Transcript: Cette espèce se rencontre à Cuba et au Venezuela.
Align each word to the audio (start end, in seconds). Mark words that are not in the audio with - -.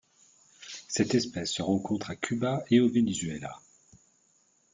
Cette 0.87 1.13
espèce 1.13 1.51
se 1.53 1.61
rencontre 1.61 2.09
à 2.09 2.15
Cuba 2.15 2.63
et 2.71 2.79
au 2.79 2.89
Venezuela. 2.89 3.59